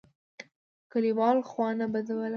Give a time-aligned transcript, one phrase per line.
[0.91, 2.29] کلیوالو خوا نه بدوله.